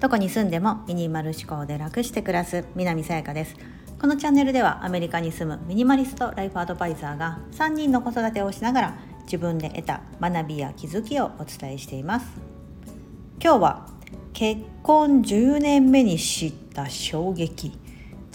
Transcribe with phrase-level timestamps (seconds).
[0.00, 3.56] どこに住んでもミニマル思考で楽して暮らす南さやかです。
[4.00, 12.26] このチャンネルではアメリカに住むミニマリストライフアドバイザーが3人の子育てをしながら自分で得た学びや気づきをお伝えしています。
[13.42, 13.86] 今日は
[14.32, 17.72] 結婚10年目に知った衝撃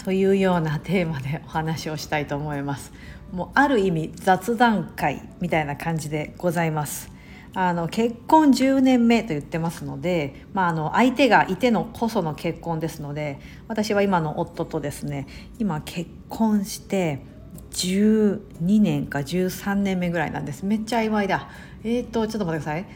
[0.04, 2.92] というようなテーマでお話をしたいと思います。
[3.32, 7.13] もうある意味雑談会みたいな感じでございます。
[7.54, 17.24] あの結婚10年目と言ってますので、まあ、あの相手がいてのこその結婚ですので私は今の夫とですね今結婚して
[17.70, 20.64] 12年か13年目ぐらいなんです。
[20.64, 21.48] めっちゃ曖昧だ。
[21.82, 22.86] えっ、ー、とちょっと待ってください。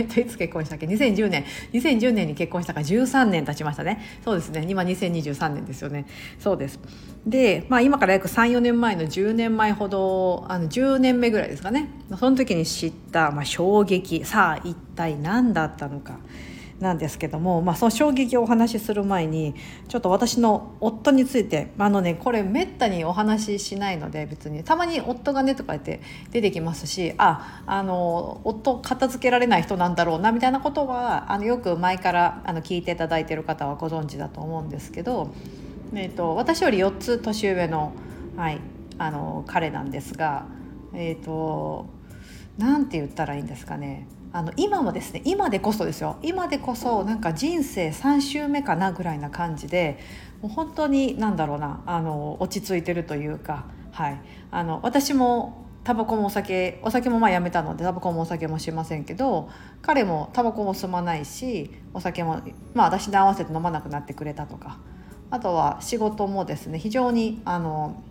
[0.00, 1.44] えっといつ結婚したっけ？2010年。
[1.72, 4.00] 2010年に結婚したから13年経ちましたね。
[4.24, 4.66] そうですね。
[4.68, 6.06] 今2023年ですよね。
[6.38, 6.78] そうです。
[7.26, 11.90] で、まあ、今から約34年前の10年前ほどあの10年目ぐらいですかね。
[12.18, 14.24] その時に知った、まあ、衝撃。
[14.24, 16.18] さあ一体何だったのか。
[16.80, 19.54] なんですけども、まあ、その衝撃をお話しする前に
[19.88, 35.32] ちょっと私の夫についてあのねこれめったにお話ししないので別にたまに夫がねとか言って出てきますしああの夫片付けられない人なんだろうなみたいなことはあのよく前からあの聞いていただいている方はご存知だと思うんですけど、
[35.94, 37.92] えーと、私より4つ年上の,、
[38.36, 38.60] はい、
[38.98, 40.46] あの彼なんですが
[40.94, 41.86] えっ、ー、と
[42.56, 44.06] 何て言ったらいいんですかね。
[44.32, 46.16] あの今もですね今でこそですよ。
[46.22, 49.98] 今でこそなんか人生3周目かなぐらいな感じで
[50.42, 54.20] もう本当に何だろうなあの落ち着いてるというか、はい、
[54.50, 59.48] あの私もタバコもお酒お酒もまあやめたのでタバコもお酒もしませんけど
[59.80, 62.42] 彼もタバコも吸まないしお酒も
[62.74, 64.78] まあ私に合わせて飲まなくなってくれたとか。
[65.30, 68.02] あとは仕事もですね非常にあの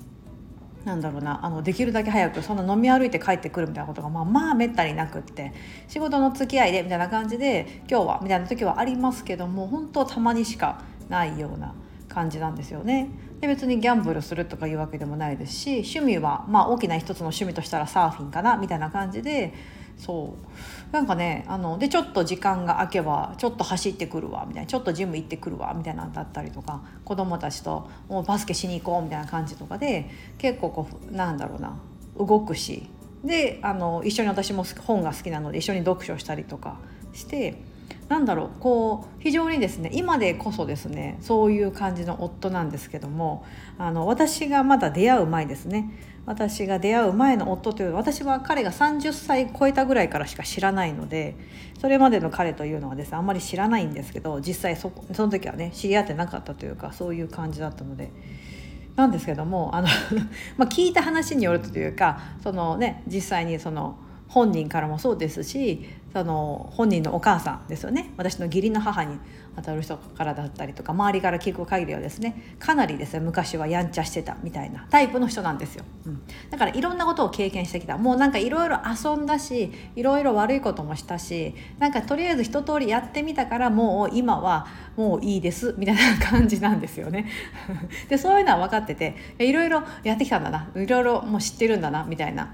[0.87, 5.53] なんだろうなあのできるだけ早くそんな飲み歩いて帰ってくるみたいなことがまあまあめったになくって
[5.89, 11.75] 仕事の付き合いでみたいな感じで今日はみたいな時はありますけども本当たまにしかないような
[12.07, 13.09] 感じなんですよね。
[13.41, 19.53] で別にギャンブルするとかいうわけでもないですし趣味はまあ大きな一つの趣味としたらサーフィンかなみたいな感じで
[19.97, 20.35] そ
[20.91, 20.93] う。
[20.93, 31.77] なんかねあのでちょっと時間が空けばちょっと走ってくるわみたいなちょっとジム行ってくるわみたいなのだったりとか子供たちともうバスケしに行こうみたいな感じとかで結構こうなんだろうな
[32.17, 32.89] 動くし。
[33.23, 36.77] であの一緒に私も本が好きなので一緒に読書したりとか
[37.13, 37.59] して
[38.09, 43.45] なんだろうこう非常にですね今でこそですねそういう感じの夫なんですけども
[43.77, 45.91] あの私がまだ出会う前ですね
[46.25, 51.35] 私が出会う前の夫という私は彼が30歳超えたぐらいからしか知らないので
[51.79, 58.11] それまでの彼というのはですねあんまり知らないんですけど実際そその時はね知り合ってなかったというかそういう感じだったので。
[58.97, 59.87] なんですけどもあの
[60.57, 63.95] まあ聞いた話によるとというかそのね実際にその
[64.27, 68.13] 本人からもそうですしその本人のお母さんですよね。
[68.17, 69.19] 私の義理の母に
[69.55, 77.97] あたる人からだったりとか周りから聞く限りはですねかなりですね昔はやんちゃしてたみたいなタイプの人なんですよ、うん、だからいろんなことを経験してきた。
[77.97, 87.25] もうなんかいろいろ遊んだしいろいろ悪いこともしたしなんかとりあえず一通りやってみたからもう今はもういいですみたいな感じなんですよね。
[88.09, 90.69] でそういうのは分かってていろいろやってきたんだな。
[90.75, 92.53] いろいろもう知ってるんだなみたいな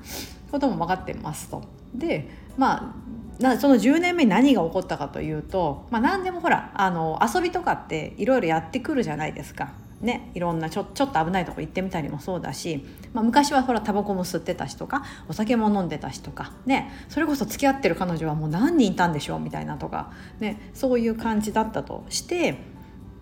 [0.52, 1.64] ことも分かってますと。
[1.94, 9.72] でまあなその10年目に何が起こったかというと、まあ、何でもほらあの遊びとかっていろいろやってくるじゃないですか。
[10.02, 20.12] ね、いろんなちょちょっと危ないとこ行ってみたりもそうだし、まあ、昔はほらタバコも吸ってたしとかお酒も飲んでたしとか、ね、それこそ付き合ってる彼女はもう何人いたんでしょうみたいなとか、
[20.42, 22.58] ね、そういう感じだったとして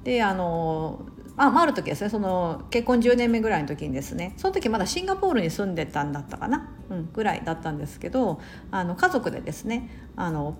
[0.03, 1.05] であの
[1.37, 2.09] あある時ですね。
[2.09, 4.33] その結婚10年目ぐらいの時にですね。
[4.37, 10.55] その時まだシンガポールに住んでたんだったかな、うん、ぐらいだったんですけどあの家族でですねあの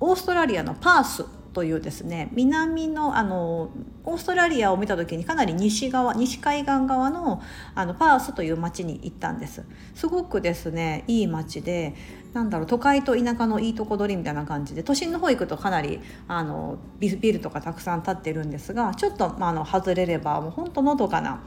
[0.00, 3.70] オーストラリアのパースというですね南のあの
[4.04, 7.42] オーストラリアを見た時にかなり西側西海岸側の
[7.74, 11.94] あのパースという町に行ったんですすごくですねいい町で
[12.32, 21.42] なんだろう都会と田舎のいいとこ取りみたいな感じで都心の方行くとかなりあのビルとかたくさん建ってるんですがちょっと、まあ、あの外れればもうほんとのどかな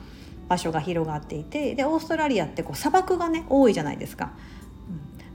[0.49, 4.33] 場所が広がっていてでオーストラリアってこう砂漠がね多いじゃないですか。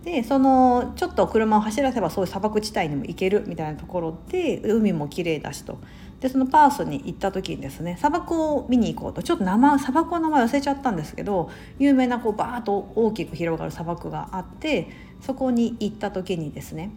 [0.05, 5.79] でそのちょっと車を走らせばそういう砂漠地帯にも行けるみたいなところで海も綺麗だしと。
[6.21, 9.23] でそのパースに行った時にですね砂漠を見に行こうと。
[9.23, 14.89] ちょっと名前砂漠の名前忘れちゃったんですけど有名なこうバーッと大きく広がる砂漠があって
[15.21, 16.91] そこに行った時にですね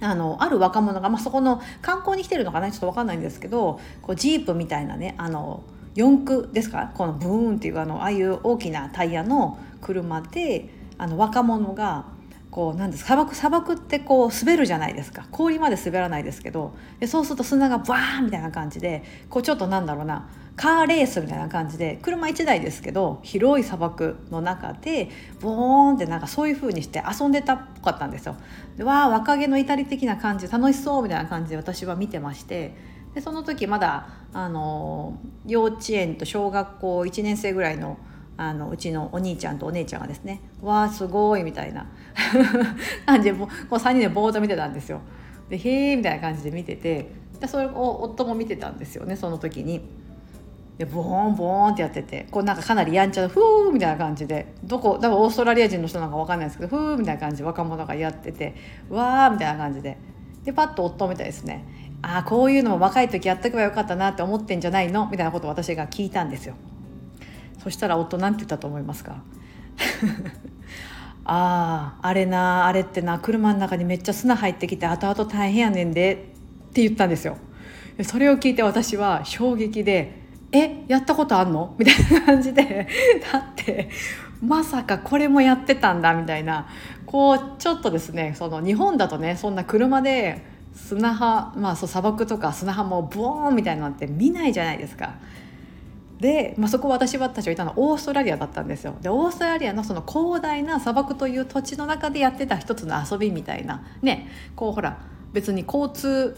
[0.00, 5.62] あのある若者が、まあ、そこの観光に来てるのかなちょっと分かんないんですけどこうジープみたいなねあの
[5.94, 12.06] 四駆ですかこのブーンっていうあのああいう大きなタイヤの車であの若者が
[12.50, 25.08] こうなんです砂漠砂漠ってこう滑るじゃないですか氷まで滑らないですけどでそうすると砂がバーンみたいな感じでこうちょっとなんだろうなカーレースみたいな感じで車1台ですけど広い砂漠の中で
[25.40, 28.36] ボーンってなんかそういう風にして遊んでたっぽかったんですよ。
[28.76, 32.76] でわあ若気の至り的な感じ楽しそうみたいな感じで私は見てまして
[33.14, 37.96] でその時まだあの幼稚園と小学校1年生ぐらいの
[38.36, 41.86] あのうちのお兄ちゃんとお姉ちゃんがですね「わあすごい」みたいな
[43.06, 45.00] 感じでこう3人でぼーっと見てたんですよ。
[45.48, 50.02] で「へえ」みたいな感じで見ててでそれを夫も見てたんですよねその時に。
[50.78, 58.54] でボーンボーンってやっててこうなんかかなりやんちゃな「ふー」みたいな感じでどこだからオーストラリア人の人なんか分かんないですけど「ふー」みたいな感じで若者がやってて
[58.88, 59.98] 「わー」みたいな感じで
[60.44, 61.64] でパッと夫みたいですね
[62.00, 66.54] 「ああこういうのも若い時やっとけばよかったなって思ってんじゃないの?」みたいなことを私が聞いたんですよ。
[67.62, 69.22] そしたら夫なんて言ったと思いますか
[71.24, 76.16] あああれなあれってな車の中にめっちゃ砂入ってきて後々大変やねんでっ
[76.72, 77.36] て言ったんですよ。
[78.02, 82.88] それを聞いて私は衝撃で「えやったことあんの?」みたいな感じで
[83.32, 83.90] だって
[84.42, 86.66] まさかこれもやってたんだみたいな
[87.06, 90.44] こうちょっとですねその日本だとねそんな車で
[90.74, 95.10] 砂浜まあそう砂漠とか砂浜をボーンみたいなのって見ないじゃないですか。
[96.22, 105.00] で、まあ、そこ私たちがいたのはオーストラリアだったんですよでオーストラリアのその広大な砂漠という土地の中でやってた一つの遊びみたいなねこうほら
[105.32, 106.36] 別に交通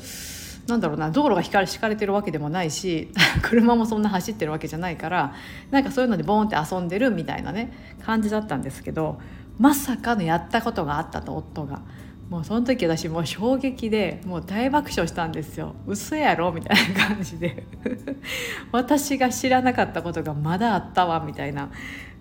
[0.66, 5.34] なんだろうな道路が引かれ敷かれてるわけでもないし 車もそんな走ってるわけじゃないから
[5.70, 7.70] なんかそういうのでボーンって遊んでるみたいなね
[8.06, 9.20] 感じだったんですけど
[9.58, 11.82] まさかのやったことがあったと夫が。
[12.34, 15.76] もうその時私もう衝撃でもう大爆笑したんですよ。
[15.86, 17.64] 嘘やろみたいな感じで。
[18.72, 21.68] 私が知らなかったことがまだあったわみたいな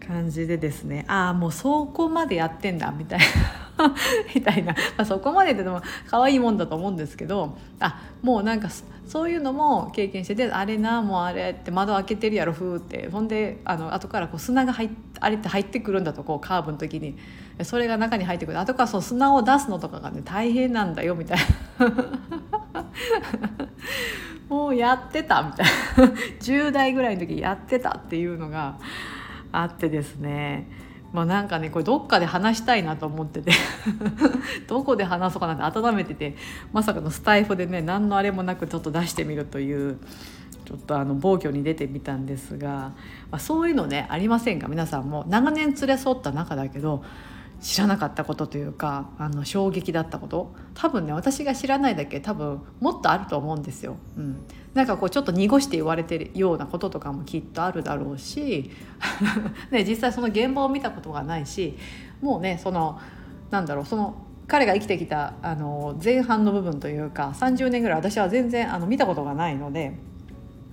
[0.07, 1.04] 感じでですね。
[1.07, 3.25] ああもうそこまでやってんだみたいな。
[4.36, 8.69] みたいな、まあ、そこまででも可愛いもんだと思うんですけどあもうなんか
[9.07, 13.10] そういうのも経験しててあれなもうあれって窓開けてるやろふーって。
[13.10, 14.89] ほんであの後からこう砂が入っ
[15.19, 17.18] あれって入ってくるんだとこうカーブの時に。
[17.61, 18.59] それが中に入ってくる。
[18.59, 21.38] 後からその砂を出すのとかがね大変なんだよみたい
[21.79, 21.94] な。
[24.50, 25.65] もうやってたみたい
[26.07, 26.13] な。
[26.41, 28.77] 10代ぐらいの時やってたっていうのが
[29.51, 30.67] あってですね。
[31.11, 33.51] まあなんかねこれどっかで話したいなと思ってて。
[34.67, 36.35] どこで話そうかなって温めてて
[36.71, 40.00] まさかのスタイフでね何のあれもなくちょっと出してみるという
[40.65, 42.94] ちょっとあの暴挙に出てみたんですが、
[43.29, 44.67] まあ、そういうのねありませんか？
[44.67, 45.25] 皆さんも。
[45.27, 47.03] 長年連れ添った中だけど
[47.63, 53.95] 知らなかったことというかあの衝撃だったこと多分ね私が知らないだけ多分もっとあると思うんですよ。
[54.18, 58.69] うん、なんかこうちょっと濁して言われてるようなこととかもきっとあるだろうし、
[59.71, 61.77] ね、実際その現場を見たことがないし
[62.21, 63.00] もうねその
[63.50, 64.15] なんだろうその
[64.45, 69.98] 彼が生きてきたあの前半の部分というか30年ぐらい私は全然あの見たことがないので。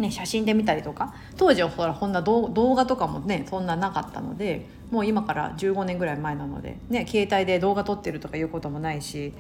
[0.00, 9.34] ね、写真で見たりとか当時はほらこんな動画とかもねそんななかったのでもう今から15年ぐらい前なので、ね、携帯で動画撮ってるとかいうこともないし、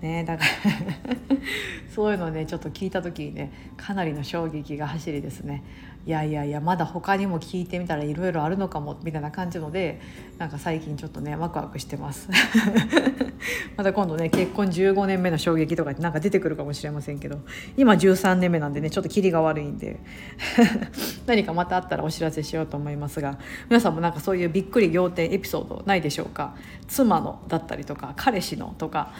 [0.00, 0.50] ね、だから
[1.94, 5.62] そういうのねちょっと聞いた時にねかなりの衝撃が走りですね。
[6.06, 10.00] いやいやいやまだ他にも聞いてみたらいろいろあるのかもみたいな感じので
[10.38, 12.30] なんか最近ちょっとねワクワクしてます。
[13.78, 17.38] また今度ね結婚15年目の衝撃とかなんか出てくるかもしれませんけど
[17.76, 20.00] 今13年目なんでねちょっとキリが悪いんで。
[21.26, 23.38] 何かまたあったらお知らせしようと思いますが
[23.70, 26.56] 皆さんもなんかそういうびっくり仰天エピソードないでしょうか？
[26.88, 29.12] 妻のだったりとか彼氏のとか。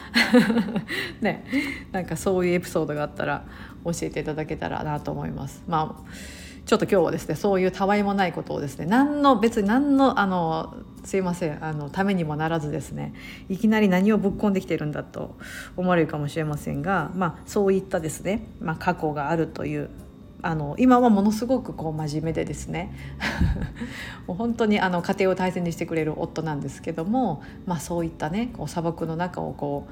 [1.22, 1.44] ね
[1.92, 3.44] なんかそういうエピソードがあったら
[3.84, 5.62] 教えていただけたらなと思います。
[5.68, 6.10] まあ
[6.68, 13.14] ちょっと今日はですねそういうたわいもないことをですね何の別に何のあのすいませんあのためにもならずですね
[13.48, 15.34] いきなり何をぶっ込んできてるんだと
[15.78, 19.88] 思われるかもしれませんが、まあ、そういったですね、まあ、過去があるという
[20.42, 22.94] あの今はものすごくこう真面目でですね
[24.28, 29.88] もう本当にあの家庭を大切にしてくれる夫なんですけども、まあ、そういったねこう砂漠の中をこ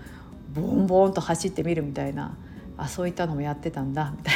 [0.54, 2.36] うボンボンと走ってみるみたいな
[2.76, 4.34] あそういったのもやってたんだみたい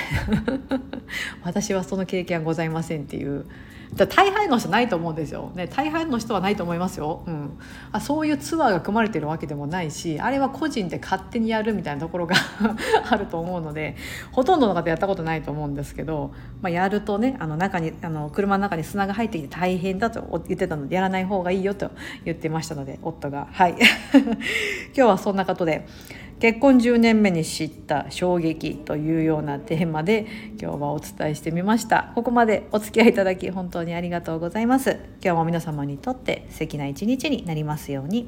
[0.68, 0.80] な。
[1.44, 3.46] 私はその経験はございませんっていう。
[3.94, 7.58] だ大半の人ないと思うんですよ、ね、大半の人はないと思いますよ、うん、
[7.92, 12.36] あそういうツアーが組まれてるわけでもないしあれは個人で勝手にやるみたいなところが
[13.10, 13.96] あると思うので
[14.30, 16.32] ほとんどの方やったことないと思うんですけど、
[16.62, 21.90] まあ、やるとねあの中にあの車の中に砂が入ってきて大変だと言ってたのでやらない方がいいよと
[22.24, 23.48] 言ってましたので夫が。
[23.50, 23.74] はい。
[24.94, 25.86] 今日はそんなことで。
[26.40, 30.26] 結婚10年目に知った衝撃というようなテーマで
[30.60, 32.12] 今日はお伝えしてみました。
[32.14, 34.98] ここまでお付き合いいただき本当にありがとうございます。
[35.22, 38.26] 今日も皆様にとって素敵な一日になりますように。